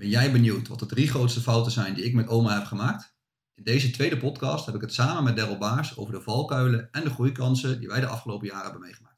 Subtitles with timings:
[0.00, 3.14] Ben jij benieuwd wat de drie grootste fouten zijn die ik met oma heb gemaakt?
[3.54, 7.04] In deze tweede podcast heb ik het samen met Daryl Baars over de valkuilen en
[7.04, 9.16] de groeikansen die wij de afgelopen jaren hebben meegemaakt.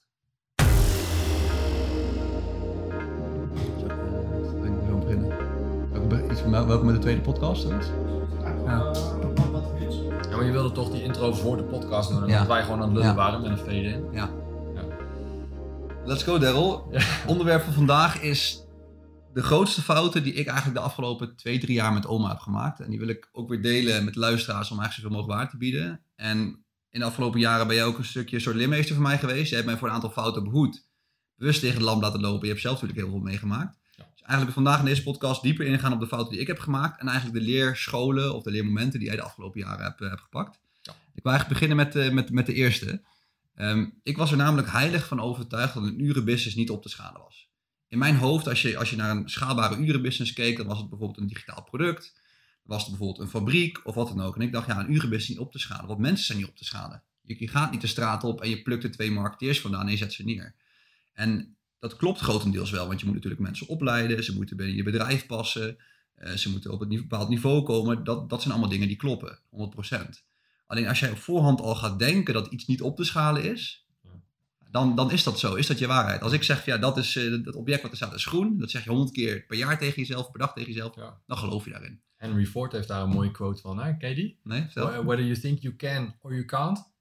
[4.64, 6.30] Ik wil beginnen.
[6.30, 6.44] Iets
[6.82, 7.68] met de tweede podcast?
[7.68, 7.78] Ja.
[10.30, 12.88] ja, maar je wilde toch die intro voor de podcast doen, omdat wij gewoon aan
[12.88, 14.04] het lullen waren met een fade in.
[14.12, 14.30] Ja.
[14.74, 14.82] ja.
[16.04, 16.92] Let's go Daryl.
[17.26, 18.62] Onderwerp van vandaag is
[19.32, 22.80] de grootste fouten die ik eigenlijk de afgelopen twee, drie jaar met oma heb gemaakt.
[22.80, 25.56] En die wil ik ook weer delen met luisteraars om eigenlijk zoveel mogelijk waar te
[25.56, 26.00] bieden.
[26.14, 29.48] En in de afgelopen jaren ben jij ook een stukje soort limmeester voor mij geweest.
[29.48, 30.86] Je hebt mij voor een aantal fouten behoed.
[31.36, 32.42] Bewust tegen de lamp laten lopen.
[32.42, 33.78] Je hebt zelf natuurlijk heel veel meegemaakt.
[33.96, 34.08] Ja.
[34.12, 37.00] Dus eigenlijk vandaag in deze podcast dieper ingaan op de fouten die ik heb gemaakt.
[37.00, 40.20] En eigenlijk de leerscholen of de leermomenten die jij de afgelopen jaren hebt, uh, hebt
[40.20, 40.58] gepakt.
[40.82, 40.92] Ja.
[41.14, 43.02] Ik wil eigenlijk beginnen met, uh, met, met de eerste.
[43.56, 47.20] Um, ik was er namelijk heilig van overtuigd dat een urenbusiness niet op te schalen
[47.20, 47.51] was
[47.92, 50.88] in mijn hoofd, als je, als je naar een schaalbare urenbusiness keek, dan was het
[50.88, 52.14] bijvoorbeeld een digitaal product.
[52.62, 54.36] Was het bijvoorbeeld een fabriek of wat dan ook.
[54.36, 55.86] En ik dacht, ja, een urenbusiness niet op te schalen.
[55.86, 57.02] Want mensen zijn niet op te schalen.
[57.22, 59.96] Je, gaat niet de straat op en je plukt er twee marketeers vandaan en je
[59.96, 60.54] zet ze neer.
[61.12, 64.24] En dat klopt grotendeels wel, want je moet natuurlijk mensen opleiden.
[64.24, 65.76] Ze moeten binnen je bedrijf passen.
[66.18, 68.04] Uh, ze moeten op een bepaald niveau komen.
[68.04, 69.98] Dat, dat zijn allemaal dingen die kloppen, 100%.
[70.66, 73.86] Alleen als jij op voorhand al gaat denken dat iets niet op te schalen is,
[74.72, 75.54] dan, dan is dat zo.
[75.54, 76.22] Is dat je waarheid?
[76.22, 78.58] Als ik zeg, ja, dat is uh, het object wat er staat is groen.
[78.58, 80.94] Dat zeg je honderd keer per jaar tegen jezelf, per dag tegen jezelf.
[81.26, 82.02] Dan geloof je daarin.
[82.16, 83.78] Henry Ford heeft daar een mooie quote van.
[83.78, 83.96] Hè?
[83.96, 84.40] Ken je die?
[84.42, 84.66] Nee.
[84.74, 86.92] Whether you think you can or you can't,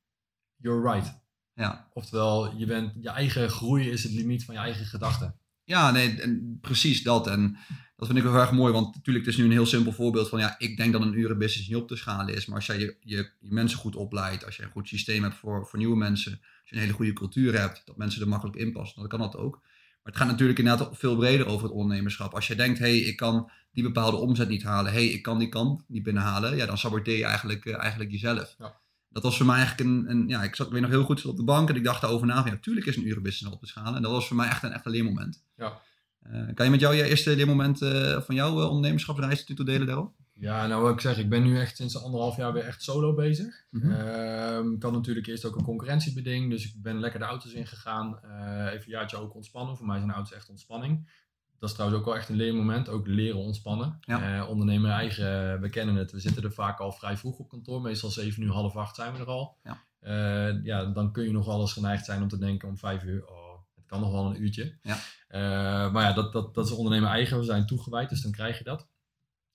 [0.56, 1.20] you're right.
[1.54, 1.90] Ja.
[1.94, 5.36] Oftewel, je, bent, je eigen groei is het limiet van je eigen gedachten.
[5.64, 7.28] Ja, nee, en precies dat.
[7.28, 7.58] En
[8.02, 10.30] dat vind ik wel erg mooi, want natuurlijk, het is nu een heel simpel voorbeeld
[10.30, 12.46] van, ja, ik denk dat een urenbusiness niet op te schalen is.
[12.46, 15.36] Maar als jij je, je, je mensen goed opleidt, als je een goed systeem hebt
[15.36, 18.58] voor, voor nieuwe mensen, als je een hele goede cultuur hebt, dat mensen er makkelijk
[18.58, 19.60] in passen, dan kan dat ook.
[19.62, 22.34] Maar het gaat natuurlijk inderdaad veel breder over het ondernemerschap.
[22.34, 25.22] Als je denkt, hé, hey, ik kan die bepaalde omzet niet halen, hé, hey, ik
[25.22, 28.56] kan die kant niet binnenhalen, ja, dan saboteer je eigenlijk, uh, eigenlijk jezelf.
[28.58, 28.80] Ja.
[29.10, 31.38] Dat was voor mij eigenlijk een, een, ja, ik zat weer nog heel goed op
[31.38, 33.96] de bank en ik dacht daarover na, ja, natuurlijk is een urenbusiness op te schalen.
[33.96, 35.44] En dat was voor mij echt een, echt een leermoment.
[35.56, 35.82] Ja.
[36.30, 39.88] Uh, kan je met jou je eerste leermoment uh, van jouw uh, ondernemerschapsreis titel delen
[39.88, 40.14] daarop?
[40.34, 43.14] Ja, nou wat ik zeg, ik ben nu echt sinds anderhalf jaar weer echt solo
[43.14, 43.66] bezig.
[43.70, 44.74] Mm -hmm.
[44.74, 48.20] ik had natuurlijk eerst ook een concurrentiebeding, dus ik ben lekker de auto's ingegaan.
[48.68, 49.78] even een jaartje ook ontspannen.
[49.78, 51.10] Voor mij zijn auto's echt ontspanning.
[51.60, 53.98] Dat is trouwens ook wel echt een leermoment, ook leren ontspannen.
[54.02, 54.46] Ja.
[54.46, 57.82] ondernemen eigen, we kennen het, we zitten er vaak al vrij vroeg op kantoor.
[57.82, 59.58] Meestal 7 uur, half acht zijn we er al.
[59.64, 59.84] Ja.
[60.64, 63.28] ja, dan kun je nog wel eens geneigd zijn om te denken om 5 uur,
[63.28, 63.52] oh,
[63.86, 64.78] kan nog wel een uurtje.
[64.82, 64.98] Ja.
[65.32, 67.40] Uh, maar ja, dat, dat, dat is ondernemen eigen.
[67.40, 68.88] We zijn toegewijd, dus dan krijg je dat.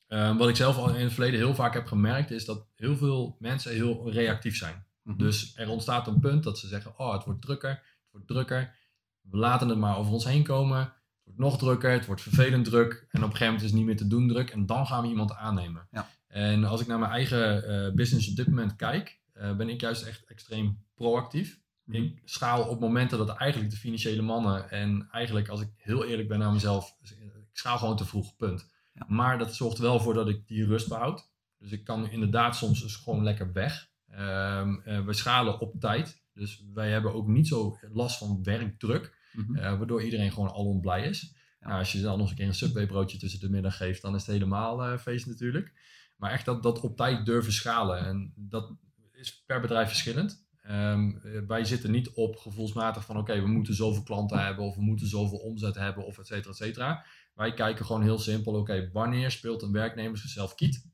[0.09, 2.97] Uh, wat ik zelf al in het verleden heel vaak heb gemerkt, is dat heel
[2.97, 4.75] veel mensen heel reactief zijn.
[4.75, 5.19] Mm -hmm.
[5.19, 8.75] Dus er ontstaat een punt dat ze zeggen: Oh, het wordt drukker, het wordt drukker.
[9.21, 10.79] We laten het maar over ons heen komen.
[10.79, 10.95] Het
[11.25, 12.93] wordt nog drukker, het wordt vervelend druk.
[12.93, 14.51] En op een gegeven moment is het niet meer te doen druk.
[14.51, 15.89] En dan gaan we iemand aannemen.
[15.91, 16.09] Ja.
[16.27, 20.03] En als ik naar mijn eigen uh, business op dit moment kijk, ben ik juist
[20.03, 21.61] echt extreem proactief.
[21.87, 22.19] Ik mhm.
[22.25, 26.39] schaal op momenten dat eigenlijk de financiële mannen en eigenlijk als ik heel eerlijk ben
[26.39, 26.97] naar mezelf,
[27.53, 28.75] ik schaal gewoon te vroeg, punt.
[29.07, 31.31] Maar dat zorgt wel voor dat ik die rust behoud.
[31.59, 33.91] Dus ik kan inderdaad soms dus gewoon lekker weg.
[34.11, 36.25] Um, we schalen op tijd.
[36.33, 39.15] Dus wij hebben ook niet zo last van werkdruk.
[39.33, 41.35] Mm waardoor iedereen gewoon al blij is.
[41.61, 41.67] Ja.
[41.67, 44.15] Nou, als je dan nog een keer een Subway broodje tussen de middag geeft, dan
[44.15, 45.73] is het helemaal uh, feest natuurlijk.
[46.17, 47.99] Maar echt dat, dat op tijd durven schalen.
[47.99, 48.77] En dat
[49.13, 50.46] is per bedrijf verschillend.
[50.71, 54.83] Um, wij zitten niet op gevoelsmatig van oké, we moeten zoveel klanten hebben of we
[54.83, 57.05] moeten zoveel omzet hebben of et cetera, et cetera.
[57.35, 60.87] Wij kijken gewoon heel simpel, oké, wanneer speelt een werknemer zichzelf kiet?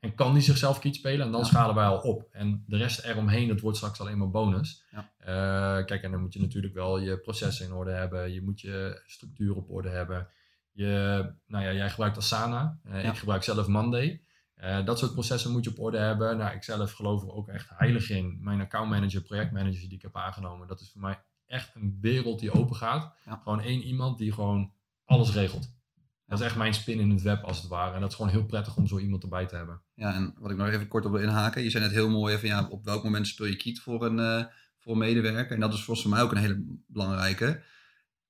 [0.00, 1.26] En kan die zichzelf kiet spelen?
[1.26, 2.28] En dan schalen wij al op.
[2.30, 4.84] En de rest eromheen, dat wordt straks alleen maar bonus.
[4.90, 5.10] Ja.
[5.20, 8.32] Uh, kijk, en dan moet je natuurlijk wel je processen in orde hebben.
[8.32, 10.28] Je moet je structuur op orde hebben.
[10.72, 12.78] Je, nou ja, jij gebruikt Asana.
[12.86, 13.10] Uh, ja.
[13.10, 14.22] Ik gebruik zelf Monday.
[14.62, 16.36] Uh, dat soort processen moet je op orde hebben.
[16.36, 18.38] Nou, ik zelf geloof er ook echt heilig in.
[18.40, 22.52] Mijn accountmanager, projectmanager die ik heb aangenomen, dat is voor mij echt een wereld die
[22.52, 23.14] open gaat.
[23.42, 24.72] Gewoon één iemand die gewoon
[25.04, 25.78] alles regelt.
[26.26, 27.94] Dat is echt mijn spin in het web als het ware.
[27.94, 29.82] En dat is gewoon heel prettig om zo iemand erbij te hebben.
[29.94, 31.62] Ja, en wat ik nog even kort op wil inhaken.
[31.62, 34.18] Je zei net heel mooi van ja, op welk moment speel je kiet voor een,
[34.18, 34.44] uh,
[34.78, 35.54] voor een medewerker.
[35.54, 37.62] En dat is volgens mij ook een hele belangrijke.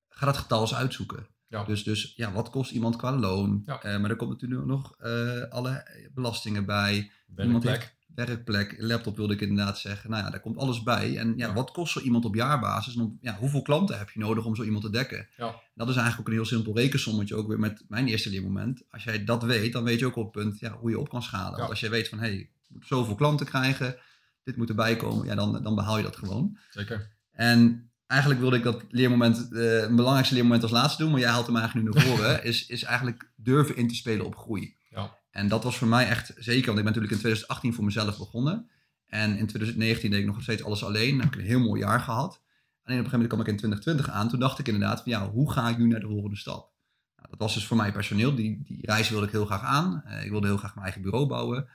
[0.08, 1.26] Ga dat getal eens uitzoeken.
[1.50, 1.64] Ja.
[1.64, 3.62] Dus, dus ja, wat kost iemand qua loon?
[3.66, 3.84] Ja.
[3.84, 7.10] Uh, maar er komt natuurlijk nog uh, alle belastingen bij.
[7.34, 7.94] Werkplek.
[8.14, 10.10] werkplek, laptop wilde ik inderdaad zeggen.
[10.10, 11.16] Nou ja, daar komt alles bij.
[11.16, 11.54] En ja, ja.
[11.54, 12.94] wat kost zo iemand op jaarbasis?
[12.94, 15.28] En op, ja, hoeveel klanten heb je nodig om zo iemand te dekken?
[15.36, 15.60] Ja.
[15.74, 18.82] Dat is eigenlijk ook een heel simpel rekensommetje, ook weer met mijn eerste leermoment.
[18.90, 21.08] Als jij dat weet, dan weet je ook op het punt ja, hoe je op
[21.08, 21.58] kan schalen.
[21.58, 23.96] Want als je weet van, hé, hey, ik moet zoveel klanten krijgen,
[24.44, 26.58] dit moet erbij komen, ja, dan, dan behaal je dat gewoon.
[26.70, 27.10] Zeker.
[27.30, 31.30] En eigenlijk wilde ik dat leermoment, uh, mijn belangrijkste leermoment als laatste doen, maar jij
[31.30, 34.76] haalt hem eigenlijk nu naar voren, is, is eigenlijk durven in te spelen op groei.
[34.90, 35.18] Ja.
[35.30, 38.18] En dat was voor mij echt zeker, want ik ben natuurlijk in 2018 voor mezelf
[38.18, 38.70] begonnen.
[39.06, 41.10] En in 2019 deed ik nog steeds alles alleen.
[41.10, 42.42] Dan heb ik een heel mooi jaar gehad.
[42.84, 44.28] Alleen op een gegeven moment kwam ik in 2020 aan.
[44.28, 46.72] Toen dacht ik inderdaad van ja, hoe ga ik nu naar de volgende stap?
[47.16, 48.34] Nou, dat was dus voor mij personeel.
[48.34, 50.02] Die, die reis wilde ik heel graag aan.
[50.06, 51.68] Uh, ik wilde heel graag mijn eigen bureau bouwen.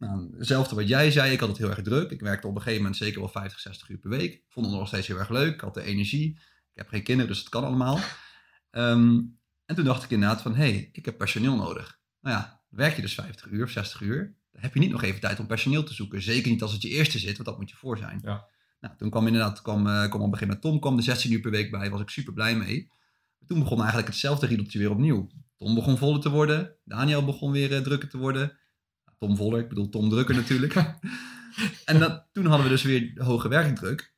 [0.00, 2.10] Nou, hetzelfde wat jij zei, ik had het heel erg druk.
[2.10, 4.32] Ik werkte op een gegeven moment zeker wel 50, 60 uur per week.
[4.32, 5.54] Ik vond het nog steeds heel erg leuk.
[5.54, 6.30] Ik had de energie.
[6.72, 7.98] Ik heb geen kinderen, dus dat kan allemaal.
[8.70, 12.00] Um, en toen dacht ik inderdaad van, hé, hey, ik heb personeel nodig.
[12.20, 15.02] Nou ja, werk je dus 50 uur of 60 uur, dan heb je niet nog
[15.02, 16.22] even tijd om personeel te zoeken.
[16.22, 18.20] Zeker niet als het je eerste zit, want dat moet je voor zijn.
[18.22, 18.46] Ja.
[18.80, 21.32] Nou, toen kwam inderdaad, kwam, uh, kwam op een gegeven moment Tom, kwam de 16
[21.32, 22.92] uur per week bij, was ik super blij mee.
[23.46, 25.30] Toen begon eigenlijk hetzelfde riedeltje weer opnieuw.
[25.56, 28.58] Tom begon voller te worden, Daniel begon weer uh, drukker te worden.
[29.20, 30.74] Tom Voller, ik bedoel Tom Drukker natuurlijk.
[31.84, 34.12] en dat, toen hadden we dus weer hoge werkdruk.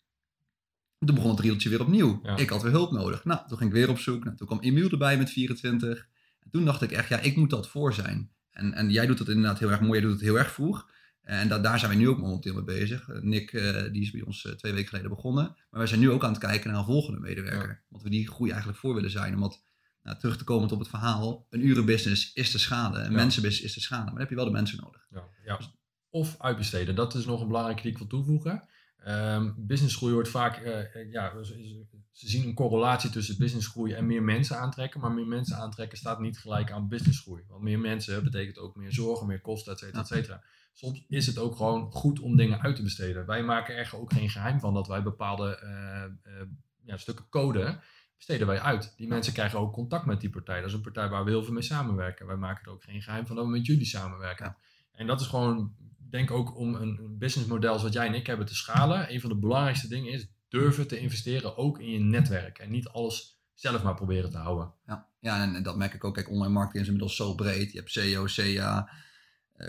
[0.98, 2.20] Toen begon het rieltje weer opnieuw.
[2.22, 2.36] Ja.
[2.36, 3.24] Ik had weer hulp nodig.
[3.24, 4.24] Nou, toen ging ik weer op zoek.
[4.24, 6.08] Nou, toen kwam Emiel erbij met 24.
[6.40, 8.30] En toen dacht ik echt, ja, ik moet dat voor zijn.
[8.50, 9.92] En, en jij doet dat inderdaad heel erg mooi.
[9.92, 10.90] Jij doet het heel erg vroeg.
[11.22, 13.08] En da daar zijn we nu ook momenteel mee bezig.
[13.20, 15.44] Nick, uh, die is bij ons uh, twee weken geleden begonnen.
[15.44, 17.68] Maar wij zijn nu ook aan het kijken naar een volgende medewerker.
[17.68, 17.82] Ja.
[17.88, 19.34] Want we die groei eigenlijk voor willen zijn.
[19.34, 19.62] Omdat,
[20.02, 22.98] nou, terug te komen op het verhaal, een urenbusiness is te schade.
[22.98, 23.16] Een Ja.
[23.16, 24.02] mensenbusiness is te schade.
[24.02, 25.06] Maar dan heb je wel de mensen nodig.
[25.10, 25.60] Ja, ja.
[26.10, 28.68] Of uitbesteden, dat is nog een belangrijke die ik wil toevoegen.
[28.96, 34.58] Ehm businessgroei wordt vaak, eh, ja, ze, zien een correlatie tussen businessgroei en meer mensen
[34.58, 35.00] aantrekken.
[35.00, 37.44] Maar meer mensen aantrekken staat niet gelijk aan businessgroei.
[37.48, 40.42] Want meer mensen betekent ook meer zorgen, meer kosten, et cetera, et cetera.
[40.72, 43.26] Soms is het ook gewoon goed om dingen uit te besteden.
[43.26, 46.46] Wij maken er ook geen geheim van dat wij bepaalde eh, eh,
[46.84, 47.78] ja, stukken code
[48.26, 48.92] besteden wij uit.
[48.96, 50.60] Die mensen krijgen ook contact met die partij.
[50.60, 52.26] Dat is een partij waar we heel veel mee samenwerken.
[52.26, 54.46] Wij maken er ook geen geheim van dat we met jullie samenwerken.
[54.46, 54.56] Ja.
[54.92, 55.74] En dat is gewoon,
[56.10, 59.12] denk ook om een businessmodel zoals jij en ik hebben te schalen.
[59.12, 62.58] Een van de belangrijkste dingen is durven te investeren ook in je netwerk.
[62.58, 64.72] En niet alles zelf maar proberen te houden.
[64.86, 66.14] Ja, ja en, en dat merk ik ook.
[66.14, 67.72] Kijk, online marketing is inmiddels zo breed.
[67.72, 68.90] Je hebt SEO, CA,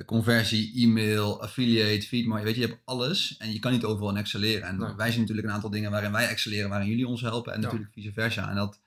[0.06, 4.10] conversie, e-mail, affiliate, feed, maar weet je, je hebt alles en je kan niet overal
[4.10, 4.68] in excelleren.
[4.68, 7.60] En wij zien natuurlijk een aantal dingen waarin wij excelleren, waarin jullie ons helpen en
[7.60, 7.66] Ja.
[7.66, 8.50] natuurlijk vice versa.
[8.50, 8.80] En dat,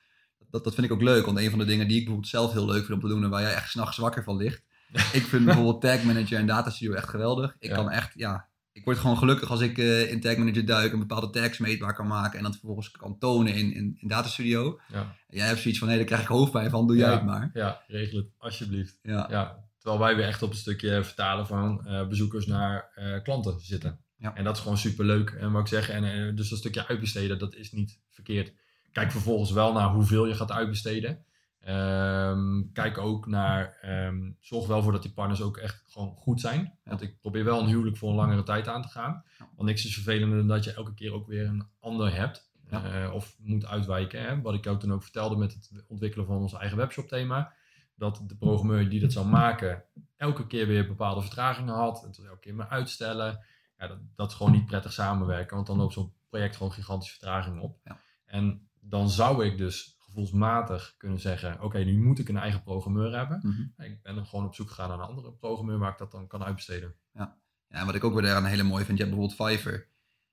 [0.51, 2.53] dat, dat vind ik ook leuk, want een van de dingen die ik bijvoorbeeld zelf
[2.53, 4.63] heel leuk vind om te doen en waar jij echt s'nachts wakker van ligt.
[5.13, 7.57] ik vind bijvoorbeeld Tag Manager en Data Studio echt geweldig.
[7.59, 7.75] Ik Ja.
[7.75, 10.99] kan echt, ja, ik word gewoon gelukkig als ik eh, in Tag Manager duik en
[10.99, 14.81] bepaalde tags meetbaar kan maken en dat vervolgens kan tonen in, in, in Data Studio.
[14.93, 17.51] Ja, Jij hebt zoiets van, hé, daar krijg ik hoofdpijn van, doe jij het maar.
[17.55, 18.99] ja regel het alsjeblieft.
[19.03, 19.65] Ja.
[19.87, 24.01] Terwijl wij weer echt op een stukje vertalen van eh, bezoekers naar eh, klanten zitten.
[24.17, 24.35] Ja.
[24.35, 25.31] En dat is gewoon superleuk.
[25.31, 28.53] En wat ik zeg, en, eh, dus dat stukje uitbesteden, dat is niet verkeerd.
[28.93, 31.25] Kijk vervolgens wel naar hoeveel je gaat uitbesteden.
[31.61, 36.41] Ehm, kijk ook naar, ehm, zorg wel voor dat die partners ook echt gewoon goed
[36.41, 36.79] zijn.
[36.85, 39.23] Want ik probeer wel een huwelijk voor een langere tijd aan te gaan.
[39.39, 39.49] Ja.
[39.57, 42.51] Want niks is vervelender dan dat je elke keer ook weer een ander hebt.
[42.71, 44.23] Eh, of moet uitwijken.
[44.23, 44.41] Hè?
[44.41, 47.53] Wat ik jou toen ook vertelde met het ontwikkelen van ons eigen webshop thema.
[47.97, 49.85] Dat de programmeur die dat zou maken
[50.17, 52.03] elke keer weer bepaalde vertragingen had.
[52.03, 53.45] Het elke keer maar uitstellen.
[53.79, 55.55] Ja, dat, dat is gewoon niet prettig samenwerken.
[55.55, 57.79] Want dan loopt zo'n project gewoon gigantische vertraging op.
[57.85, 58.01] Ja.
[58.25, 61.63] En dan zou ik dus gevoelsmatig kunnen zeggen...
[61.63, 63.41] Oké, nu moet ik een eigen programmeur hebben.
[63.43, 63.85] Mhm.
[63.85, 65.79] Ik ben dan gewoon op zoek gegaan naar een andere programmeur...
[65.79, 66.95] waar ik dat dan kan uitbesteden.
[67.13, 67.39] Ja,
[67.69, 69.89] en wat ik ook weer daar een hele mooie vind, je hebt bijvoorbeeld Fiverr.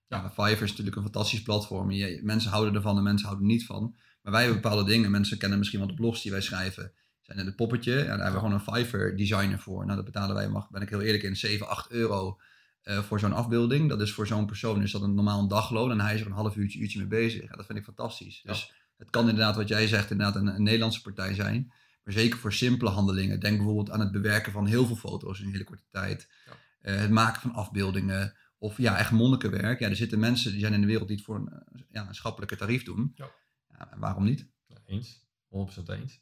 [0.08, 0.30] Ja, Ja.
[0.30, 1.92] Fiverr is natuurlijk een fantastisch platform.
[1.92, 3.96] Je, mensen houden ervan en mensen houden er niet van.
[4.22, 5.12] Maar wij hebben bepaalde dingen.
[5.12, 6.94] Mensen kennen misschien wel de blogs die wij schrijven.
[7.24, 8.00] Zijn er de poppetje.
[8.00, 9.84] En daar hebben we gewoon een Fiverr designer voor.
[9.86, 12.40] Nou, dat betalen wij, mag, ben ik heel eerlijk in, 7, 8 euro
[12.82, 13.90] eh, voor zo'n afbeelding.
[13.90, 15.92] Dat is voor zo'n persoon is dat een normaal een dagloon.
[15.92, 17.50] En hij is er een half uurtje, uurtje mee bezig.
[17.50, 18.42] Ja, dat vind ik fantastisch.
[18.44, 18.52] Ja.
[18.52, 21.72] Dus het kan inderdaad, wat jij zegt, inderdaad een, een Nederlandse partij zijn.
[22.04, 23.40] Maar zeker voor simpele handelingen.
[23.40, 26.30] Denk bijvoorbeeld aan het bewerken van heel veel foto's in een hele korte tijd.
[26.46, 26.52] Ja.
[26.82, 28.36] Eh, het maken van afbeeldingen.
[28.58, 29.80] Of ja, echt monnikenwerk.
[29.80, 32.16] Ja, er zitten mensen die zijn in de wereld die het voor een, ja, een
[32.16, 33.12] schappelijke tarief doen.
[33.16, 33.32] Ja.
[33.78, 34.48] Ja, waarom niet?
[34.66, 35.26] Ja, eens.
[35.50, 36.22] 100% eens.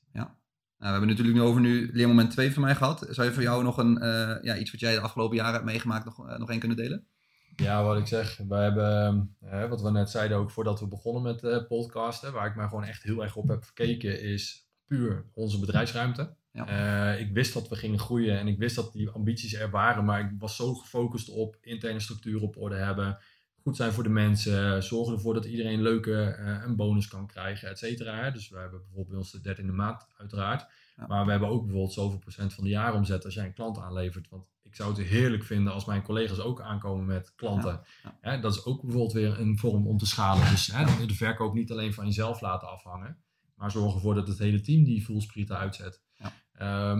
[0.81, 3.07] Nou, we hebben natuurlijk nu over nu leermoment 2 van mij gehad.
[3.09, 5.65] Zou je voor jou nog een, eh, ja, iets wat jij de afgelopen jaren hebt
[5.65, 7.07] meegemaakt nog, eh, nog één kunnen delen?
[7.55, 11.21] Ja, wat ik zeg, wij hebben, eh, wat we net zeiden ook voordat we begonnen
[11.21, 15.59] met podcasten, waar ik mij gewoon echt heel erg op heb gekeken, is puur onze
[15.59, 16.35] bedrijfsruimte.
[16.51, 17.13] Ja.
[17.13, 20.19] Ik wist dat we gingen groeien en ik wist dat die ambities er waren, maar
[20.19, 23.17] ik was zo gefocust op interne structuur op orde hebben,
[23.61, 27.69] goed zijn voor de mensen, zorgen ervoor dat iedereen leuke eh, een bonus kan krijgen,
[27.69, 28.31] et cetera.
[28.31, 31.07] Dus we hebben bijvoorbeeld bij ons de 13e maand uiteraard, Ja.
[31.07, 34.29] maar we hebben ook bijvoorbeeld zoveel procent van de jaaromzet als jij een klant aanlevert.
[34.29, 37.81] Want ik zou het heerlijk vinden als mijn collega's ook aankomen met klanten.
[38.03, 38.17] Ja.
[38.21, 40.49] Hè, dat is ook bijvoorbeeld weer een vorm om te schalen.
[40.49, 43.17] Dus hè, de verkoop niet alleen van jezelf laten afhangen,
[43.55, 46.01] maar zorg ervoor dat het hele team die voelsprieten uitzet.
[46.15, 46.91] Ja.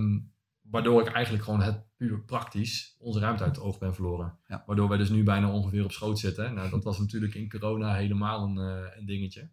[0.72, 4.38] Waardoor ik eigenlijk gewoon het puur praktisch onze ruimte uit het oog ben verloren.
[4.48, 4.64] Ja.
[4.66, 6.54] Waardoor wij dus nu bijna ongeveer op schoot zitten.
[6.54, 9.50] Nou, dat was natuurlijk in corona helemaal een, eh, een dingetje.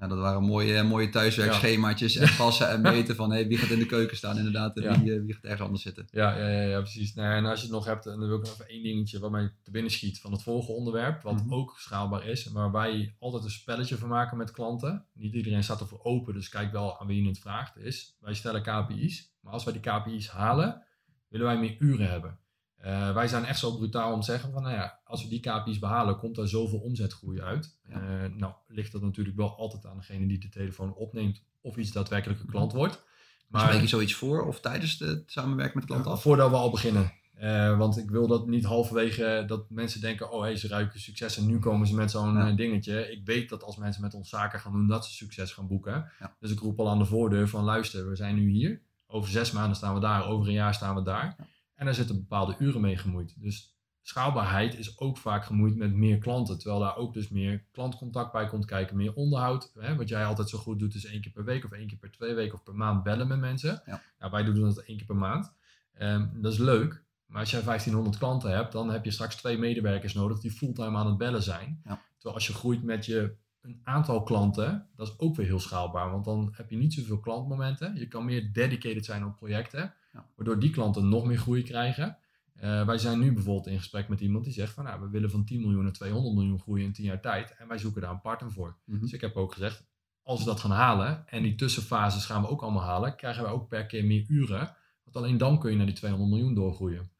[0.00, 3.78] Ja, dat waren mooie, mooie thuiswerkschemaatjes en passen en meten van hey, wie gaat in
[3.78, 6.06] de keuken staan inderdaad en wie, eh, wie gaat ergens anders zitten.
[6.10, 7.14] Ja, ja, ja, ja precies.
[7.14, 9.18] Nou, en als je het nog hebt, en dan wil ik nog even één dingetje
[9.18, 11.54] wat mij te binnen schiet van het volgende onderwerp, wat Mhm.
[11.54, 15.06] ook schaalbaar is, maar waar wij altijd een spelletje van maken met klanten.
[15.12, 17.76] Niet iedereen staat ervoor open, dus kijk wel aan wie je het vraagt.
[17.76, 20.82] Is, wij stellen KPI's, maar als wij die KPI's halen,
[21.28, 22.38] willen wij meer uren hebben.
[22.76, 25.40] Eh, wij zijn echt zo brutaal om te zeggen van, nou ja, als we die
[25.40, 27.78] KPI's behalen, komt er zoveel omzetgroei uit.
[27.88, 27.94] Ja.
[27.94, 31.92] Eh, nou, ligt dat natuurlijk wel altijd aan degene die de telefoon opneemt of iets
[31.92, 33.04] daadwerkelijk een klant wordt.
[33.48, 36.22] Maar spreek je zoiets voor of tijdens de samenwerking met de klant af?
[36.22, 37.12] Voordat we al beginnen.
[37.34, 41.36] Eh, want ik wil dat niet halverwege dat mensen denken, oh hey, ze ruiken succes
[41.36, 42.52] en nu komen ze met zo'n Ja.
[42.52, 43.10] dingetje.
[43.10, 46.12] Ik weet dat als mensen met ons zaken gaan doen, dat ze succes gaan boeken.
[46.20, 46.36] Ja.
[46.40, 48.82] Dus ik roep al aan de voordeur van luister, we zijn nu hier.
[49.06, 51.36] Over zes maanden staan we daar, over een jaar staan we daar.
[51.74, 53.40] En daar zitten bepaalde uren mee gemoeid.
[53.40, 56.58] Dus schaalbaarheid is ook vaak gemoeid met meer klanten.
[56.58, 59.70] Terwijl daar ook dus meer klantcontact bij komt kijken, meer onderhoud.
[59.74, 59.96] Hè?
[59.96, 62.10] Wat jij altijd zo goed doet is één keer per week of één keer per
[62.10, 63.82] twee weken of per maand bellen met mensen.
[63.86, 64.02] Ja.
[64.18, 65.52] Nou, wij doen dat één keer per maand.
[65.94, 67.04] Ehm, dat is leuk.
[67.26, 70.98] Maar als jij 1500 klanten hebt, dan heb je straks twee medewerkers nodig die fulltime
[70.98, 71.80] aan het bellen zijn.
[71.84, 72.02] Ja.
[72.14, 76.10] Terwijl als je groeit met je een aantal klanten, dat is ook weer heel schaalbaar.
[76.10, 77.94] Want dan heb je niet zoveel klantmomenten.
[77.96, 79.94] Je kan meer dedicated zijn op projecten.
[80.12, 80.26] Ja.
[80.36, 82.18] Waardoor die klanten nog meer groei krijgen.
[82.54, 85.30] Eh, wij zijn nu bijvoorbeeld in gesprek met iemand die zegt van nou, we willen
[85.30, 87.56] van 10 miljoen naar 200 miljoen groeien in 10 jaar tijd.
[87.56, 88.76] En wij zoeken daar een partner voor.
[88.84, 89.00] Mhm.
[89.00, 89.84] Dus ik heb ook gezegd,
[90.22, 93.52] als we dat gaan halen en die tussenfases gaan we ook allemaal halen, krijgen wij
[93.52, 94.76] ook per keer meer uren.
[95.04, 97.10] Want alleen dan kun je naar die 200 miljoen doorgroeien.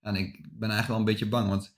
[0.00, 1.76] En ik ben eigenlijk wel een beetje bang, want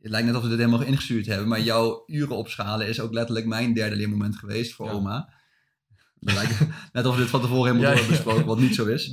[0.00, 3.12] het lijkt net of we dit helemaal ingestuurd hebben, maar jouw uren opschalen is ook
[3.12, 4.92] letterlijk mijn derde leermoment geweest voor Ja.
[4.92, 5.32] oma.
[6.20, 6.58] Lijkt
[6.92, 9.10] net of we dit van tevoren helemaal Ja, hebben besproken, wat niet zo is.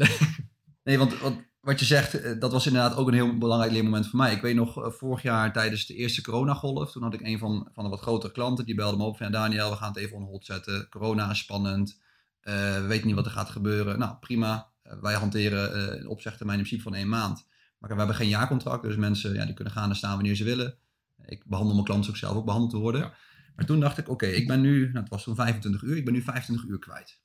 [0.84, 4.08] Nee, want wat, wat je zegt, eh, dat was inderdaad ook een heel belangrijk leermoment
[4.08, 4.34] voor mij.
[4.34, 7.70] Ik weet nog, eh, vorig jaar tijdens de eerste coronagolf, toen had ik een van,
[7.74, 9.98] van de wat grotere klanten, die belde me op van, ja, Daniel, we gaan het
[9.98, 10.88] even on hold zetten.
[10.90, 12.06] Corona is spannend,
[12.42, 14.00] Eh, we weten niet wat er gaat gebeuren.
[14.00, 14.68] Nou, prima.
[15.02, 17.46] Wij hanteren eh, een opzegtermijn in principe van één maand.
[17.78, 20.44] Maar we hebben geen jaarcontract, dus mensen ja, die kunnen gaan en staan wanneer ze
[20.44, 20.78] willen.
[21.26, 23.02] Ik behandel mijn klanten ook zelf ook behandeld te worden.
[23.02, 23.14] Ja.
[23.56, 26.06] Maar toen dacht ik, oké, ik ben nu, nou, het was toen 25 uur, ik
[26.06, 27.22] ben nu 25 uur kwijt.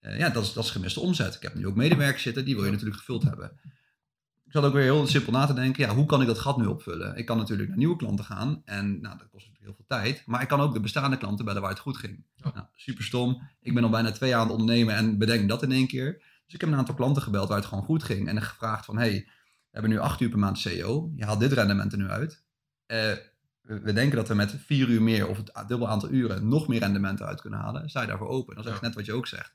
[0.00, 1.34] Eh, ja, dat is, dat is gemiste omzet.
[1.34, 3.60] Ik heb nu ook medewerkers zitten, die wil je natuurlijk gevuld hebben.
[4.44, 6.56] Ik zat ook weer heel simpel na te denken, ja, hoe kan ik dat gat
[6.56, 7.16] nu opvullen?
[7.16, 10.22] Ik kan natuurlijk naar nieuwe klanten gaan en nou, dat kost natuurlijk heel veel tijd.
[10.26, 12.24] Maar ik kan ook de bestaande klanten bellen waar het goed ging.
[12.34, 12.50] Ja.
[12.54, 13.48] Nou, super stom.
[13.60, 16.12] Ik ben al bijna twee jaar aan het ondernemen en bedenk dat in één keer.
[16.44, 18.28] Dus ik heb een aantal klanten gebeld waar het gewoon goed ging.
[18.28, 19.28] En gevraagd van, hey,
[19.74, 21.12] we hebben nu acht uur per maand CEO.
[21.16, 22.42] Je haalt dit rendement er nu uit.
[22.86, 23.12] Eh,
[23.60, 26.80] we, denken dat we met vier uur meer of het dubbel aantal uren nog meer
[26.80, 27.88] rendement eruit kunnen halen.
[27.88, 28.54] Sta je daarvoor open?
[28.54, 29.54] Dat is echt net wat je ook zegt.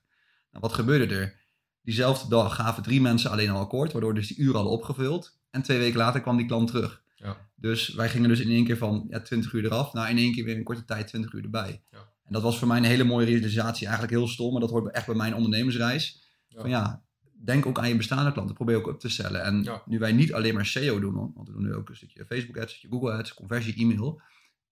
[0.52, 1.36] Nou, wat gebeurde er?
[1.82, 5.40] Diezelfde dag gaven drie mensen alleen al akkoord, waardoor dus die uren hadden opgevuld.
[5.50, 7.04] En twee weken later kwam die klant terug.
[7.16, 7.38] Ja.
[7.56, 10.34] Dus wij gingen dus in één keer van ja, 20 uur eraf naar in één
[10.34, 11.84] keer weer in korte tijd 20 uur erbij.
[11.92, 11.98] Ja.
[11.98, 13.88] En dat was voor mij een hele mooie realisatie.
[13.88, 16.24] Eigenlijk heel stom, maar dat hoort echt bij mijn ondernemersreis.
[16.48, 16.62] Ja.
[16.62, 17.04] Van ja,
[17.46, 18.55] denk ook aan je bestaande klanten.
[18.55, 19.43] Probeer ook up te stellen.
[19.43, 19.81] En Ja.
[19.86, 22.58] nu wij niet alleen maar SEO doen, want we doen nu ook een stukje Facebook
[22.58, 24.22] ads, een stukje Google ads, conversie, e-mail.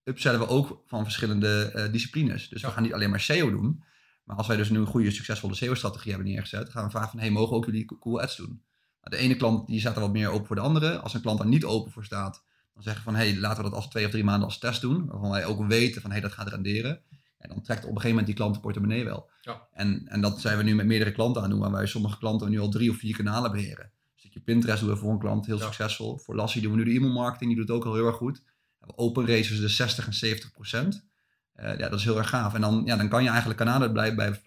[0.04, 2.50] Upsellen we ook van verschillende eh, disciplines.
[2.50, 3.84] Dus we gaan niet alleen maar SEO doen.
[4.24, 7.20] Maar als wij dus nu een goede, succesvolle SEO-strategie hebben neergezet, gaan we vragen van,
[7.20, 8.62] hey, mogen ook jullie Google ads doen?
[9.02, 11.00] Nou, de ene klant die staat er wat meer open voor de andere.
[11.00, 12.44] Als een klant daar niet open voor staat,
[12.74, 14.82] dan zeggen we van, hey, laten we dat als twee of drie maanden als test
[14.82, 15.06] doen.
[15.06, 17.02] Waarvan wij ook weten van, hey, dat gaat renderen.
[17.38, 19.30] En dan trekt op een gegeven moment die klant de portemonnee wel.
[19.42, 19.68] Ja.
[19.74, 22.50] En, en dat zijn we nu met meerdere klanten aan doen, waar wij sommige klanten
[22.50, 23.86] nu al drie of vier kanalen beheren.
[23.86, 25.64] Een stukje Pinterest doen we voor een klant heel Ja.
[25.64, 26.18] succesvol.
[26.18, 28.16] Voor Lassie doen we nu de e-mail marketing, die doet het ook al heel erg
[28.16, 28.38] goed.
[28.38, 31.06] We hebben open races de 60 en 70 procent.
[31.54, 32.54] Eh, ja, dat is heel erg gaaf.
[32.54, 34.42] En dan, ja, dan kan je eigenlijk kanalen blijven, blijven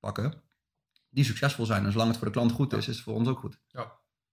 [0.00, 0.42] pakken
[1.10, 1.84] die succesvol zijn.
[1.84, 3.58] En zolang het voor de klant goed is, is het voor ons ook goed.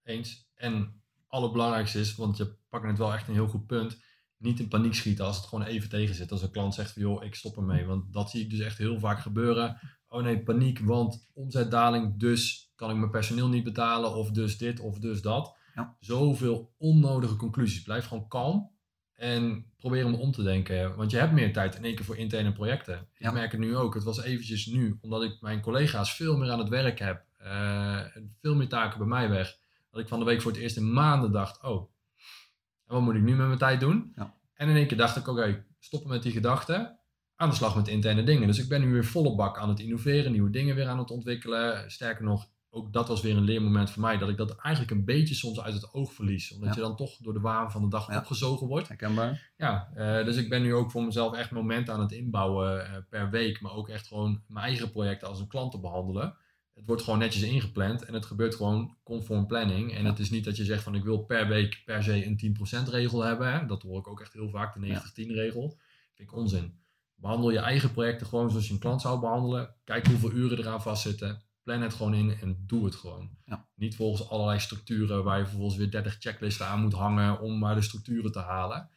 [0.04, 0.50] Eens.
[0.56, 3.98] En allerbelangrijkste is, want je pakt net wel echt een heel goed punt,
[4.40, 6.32] niet in paniek schieten als het gewoon even tegen zit.
[6.32, 7.86] Als een klant zegt van joh, ik stop ermee.
[7.86, 9.80] Want dat zie ik dus echt heel vaak gebeuren.
[10.08, 14.16] Oh nee, paniek, want omzetdaling, dus kan ik mijn personeel niet betalen.
[14.16, 15.58] Of dus dit, of dus dat.
[15.76, 15.96] Ja.
[16.00, 17.82] Zoveel onnodige conclusies.
[17.82, 18.72] Blijf gewoon kalm
[19.14, 20.96] en probeer hem om te denken.
[20.96, 23.08] Want je hebt meer tijd in één keer voor interne projecten.
[23.14, 23.28] Ja.
[23.28, 23.94] Ik merk het nu ook.
[23.94, 27.28] Het was eventjes nu, omdat ik mijn collega's veel meer aan het werk heb.
[27.38, 28.00] eh,
[28.42, 29.58] veel meer taken bij mij weg.
[29.92, 31.92] Dat ik van de week voor het eerst in maanden dacht, oh,
[32.90, 34.12] en wat moet ik nu met mijn tijd doen?
[34.16, 34.34] Ja.
[34.54, 37.00] En in één keer dacht ik, oké, stoppen met die gedachten.
[37.36, 38.48] Aan de slag met interne dingen.
[38.48, 41.12] Dus ik ben nu weer volle bak aan het innoveren, nieuwe dingen weer aan het
[41.12, 41.92] ontwikkelen.
[41.92, 44.18] Sterker nog, ook dat was weer een leermoment voor mij.
[44.18, 46.52] Dat ik dat eigenlijk een beetje soms uit het oog verlies.
[46.54, 46.76] Omdat Ja.
[46.76, 48.18] je dan toch door de waan van de dag Ja.
[48.18, 48.88] opgezogen wordt.
[48.88, 49.52] Herkenbaar?
[49.58, 52.92] Ja, eh, dus ik ben nu ook voor mezelf echt momenten aan het inbouwen eh,
[53.10, 53.62] per week.
[53.62, 56.36] Maar ook echt gewoon mijn eigen projecten als een klant te behandelen.
[56.80, 59.96] Het wordt gewoon netjes ingepland en het gebeurt gewoon conform planning.
[59.96, 62.58] En het is niet dat je zegt van ik wil per week per se een
[62.88, 63.54] 10% regel hebben.
[63.54, 63.66] Hè?
[63.66, 65.80] Dat hoor ik ook echt heel vaak, de 90-10 regel.
[66.14, 66.80] Vind ik onzin.
[67.16, 69.76] Behandel je eigen projecten gewoon zoals je een klant zou behandelen.
[69.84, 71.42] Kijk hoeveel uren eraan vastzitten.
[71.64, 73.30] Plan het gewoon in en doe het gewoon.
[73.46, 73.68] Ja.
[73.76, 77.76] Niet volgens allerlei structuren waar je vervolgens weer 30 checklisten aan moet hangen om maar
[77.76, 78.90] de structuren te halen.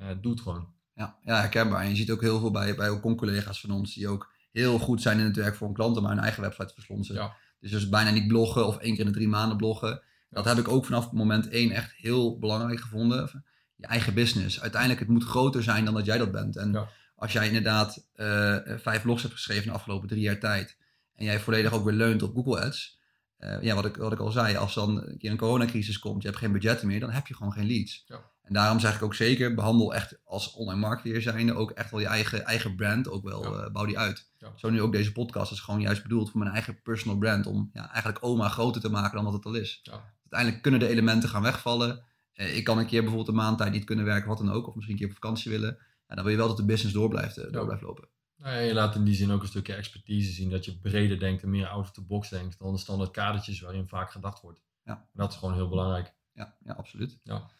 [0.00, 0.72] Uh, doe het gewoon.
[0.94, 1.82] Ja, ja, herkenbaar.
[1.82, 4.78] En je ziet ook heel veel bij, bij ook collega's van ons die ook heel
[4.78, 7.14] goed zijn in het werk voor een klant, maar hun eigen website verslonsen.
[7.14, 7.36] Ja.
[7.60, 10.02] Dus dus bijna niet bloggen of één keer in de drie maanden bloggen.
[10.30, 13.44] Dat heb ik ook vanaf moment één echt heel belangrijk gevonden.
[13.76, 14.60] Je eigen business.
[14.60, 16.56] Uiteindelijk, het moet groter zijn dan dat jij dat bent.
[16.56, 16.88] En Ja.
[17.14, 20.76] als jij inderdaad eh, vijf blogs hebt geschreven in de afgelopen drie jaar tijd.
[21.14, 22.96] En jij volledig ook weer leunt op Google Ads.
[23.36, 26.22] eh, ja, wat ik, wat ik al zei, als dan een keer een coronacrisis komt,
[26.22, 28.04] je hebt geen budgetten meer, dan heb je gewoon geen leads.
[28.06, 28.20] Ja.
[28.48, 32.00] En daarom zeg ik ook zeker, behandel echt als online marketeer zijnde ook echt wel
[32.00, 33.64] je eigen, eigen brand, ook wel, Ja.
[33.64, 34.30] eh, bouw die uit.
[34.38, 34.52] Ja.
[34.56, 37.70] Zo nu ook deze podcast is gewoon juist bedoeld voor mijn eigen personal brand, om
[37.72, 39.80] ja, eigenlijk oma groter te maken dan wat het al is.
[39.82, 39.92] Ja.
[40.22, 42.04] Uiteindelijk kunnen de elementen gaan wegvallen.
[42.32, 44.66] Eh, ik kan een keer bijvoorbeeld een maand tijd niet kunnen werken, wat dan ook,
[44.66, 45.78] of misschien een keer op vakantie willen.
[46.08, 48.08] Ja, dan wil je wel dat de business door blijft, eh, door blijft lopen.
[48.36, 50.50] Nou ja, je laat in die zin ook een stukje expertise zien.
[50.50, 53.60] Dat je breder denkt en meer out of the box denkt dan de standaard kadertjes
[53.60, 54.60] waarin vaak gedacht wordt.
[54.84, 54.92] Ja.
[54.92, 56.14] En dat is gewoon heel belangrijk.
[56.32, 57.18] Ja, ja absoluut.
[57.22, 57.50] Ja.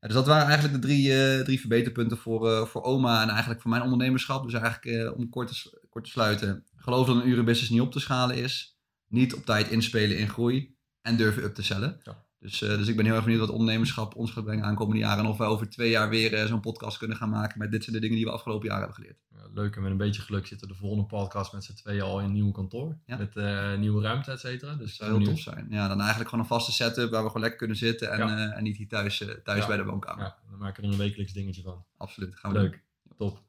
[0.00, 3.60] Dus dat waren eigenlijk de drie, eh, drie verbeterpunten voor, eh, voor oma en eigenlijk
[3.60, 4.44] voor mijn ondernemerschap.
[4.44, 6.64] Dus eigenlijk eh, om kort te, kort te sluiten.
[6.76, 8.78] Geloof dat een urenbusiness niet op te schalen is.
[9.06, 10.78] Niet op tijd inspelen in groei.
[11.00, 12.00] En durven up te cellen.
[12.02, 12.28] Ja.
[12.40, 15.24] Dus, eh, dus ik ben heel erg benieuwd wat ondernemerschap ons gaat brengen aankomende jaren.
[15.24, 17.82] En of wij over twee jaar weer eh, zo'n podcast kunnen gaan maken met dit
[17.84, 19.18] zijn de dingen die we afgelopen jaar hebben geleerd.
[19.30, 22.18] Ja, leuk en met een beetje geluk zitten de volgende podcast met z'n tweeën al
[22.18, 22.98] in een nieuw kantoor.
[23.06, 23.16] Ja.
[23.16, 24.74] Met eh, nieuwe ruimte, et cetera.
[24.74, 25.66] Dus Dat zou heel tof zijn.
[25.70, 28.10] Ja, dan eigenlijk gewoon een vaste setup waar we gewoon lekker kunnen zitten.
[28.10, 28.36] En, Ja.
[28.50, 29.66] eh, en niet hier thuis, thuis Ja.
[29.66, 30.24] bij de woonkamer.
[30.24, 31.84] Ja, dan maken we er een wekelijks dingetje van.
[31.96, 32.36] Absoluut.
[32.36, 32.68] Gaan we doen.
[32.68, 32.82] Leuk.
[33.16, 33.42] Top.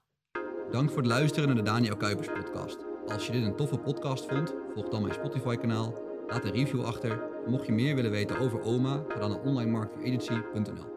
[0.72, 2.78] Dank voor het luisteren naar de Daniel Kuipers podcast.
[3.08, 6.02] Als je dit een toffe podcast vond, volg dan mijn Spotify kanaal.
[6.28, 7.31] Laat een review achter.
[7.48, 10.91] Mocht je meer willen weten over OMA, ga dan naar onlinemarketingagency.nl